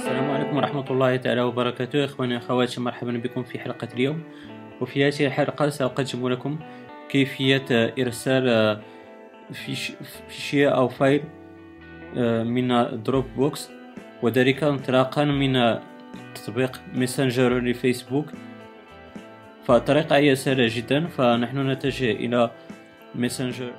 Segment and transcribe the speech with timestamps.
[0.00, 2.04] السلام عليكم ورحمة الله تعالى وبركاته.
[2.04, 4.22] إخواني أخواتي مرحبا بكم في حلقة اليوم.
[4.80, 6.58] وفي هذه الحلقة سأقدم لكم
[7.08, 8.78] كيفية إرسال
[10.28, 11.22] fichier أو file
[12.16, 12.68] آه، من
[13.02, 13.70] Dropbox
[14.22, 15.78] وذلك انطلاقا من
[16.34, 18.26] تطبيق ميسنجر لفيسبوك
[19.64, 22.50] فالطريقة هي سهلة جدا فنحن نتجه إلى
[23.14, 23.72] ميسنجر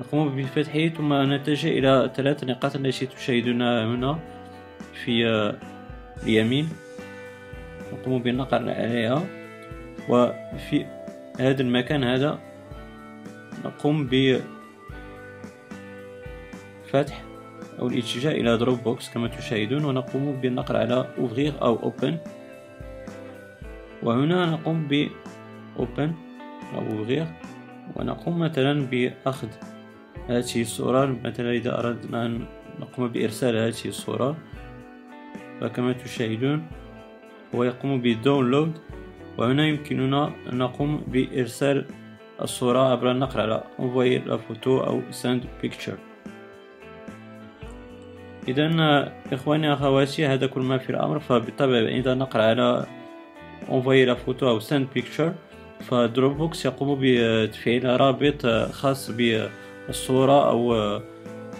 [0.00, 4.18] نقوم بفتحه ثم نتجه إلى ثلاث نقاط التي تشاهدونها هنا.
[5.04, 5.26] في
[6.22, 6.68] اليمين
[7.92, 9.26] نقوم بالنقر عليها.
[10.08, 10.86] وفي
[11.40, 12.38] هذا المكان هذا
[13.64, 14.06] نقوم
[16.86, 17.22] بفتح
[17.78, 22.14] أو الاتجاه إلى Dropbox كما تشاهدون ونقوم بالنقر على ouvrir أو Open
[24.02, 25.08] وهنا نقوم ب
[25.78, 26.10] Open
[26.74, 27.26] أو ouvrir.
[27.96, 29.48] ونقوم مثلا بأخذ
[30.28, 32.46] هذه الصورة مثلا إذا أردنا أن
[32.80, 34.36] نقوم بإرسال هذه الصورة.
[35.60, 36.66] فكما تشاهدون
[37.54, 38.72] هو يقوم بالداونلود
[39.38, 41.86] وهنا يمكننا أن نقوم بإرسال
[42.42, 45.98] الصورة عبر النقر على envoyer la photo أو send picture.
[48.48, 51.20] إذا إخواني أخواتي هذا كل ما في الأمر.
[51.20, 52.86] فبالطبع إذا نقر على
[53.68, 55.32] envoyer la photo أو send picture
[55.80, 60.74] ف Dropbox يقوم بتفعيل رابط خاص بالصورة أو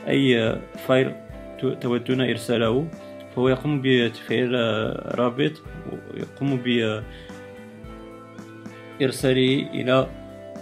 [0.09, 1.13] أي file
[1.81, 2.89] تودون إرساله.
[3.37, 4.55] فهو يقوم بتفعيل
[5.19, 5.53] رابط
[6.15, 6.63] ويقوم
[9.01, 10.07] بإرساله إلى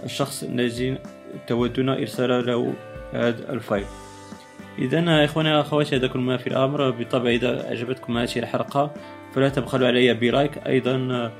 [0.03, 0.97] الشخص الذي
[1.47, 2.73] تودون إرسال له
[3.13, 3.85] هذا ال file.
[4.79, 6.89] إذا إخواني أخواتي هذا كل ما في الأمر.
[6.89, 8.93] بالطبع إذا أعجبتكم هذه الحلقة
[9.35, 10.57] فلا تبخلوا علي بلايك.
[10.67, 11.31] أيضا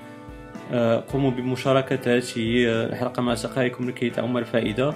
[1.11, 4.94] قوموا بمشاركة هذه الحلقة مع أصدقائكم لكي تعم الفائدة.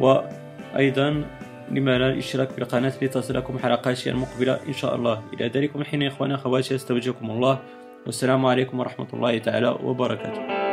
[0.00, 1.24] وأيضا
[1.70, 5.22] لما لا الاشتراك بالقناة لتصلكم حلقاتي المقبلة إن شاء الله.
[5.32, 7.58] إلى ذلك من حين إخواني أخواتي أستودعكم الله.
[8.06, 10.65] والسلام عليكم ورحمة الله تعالى وبركاته.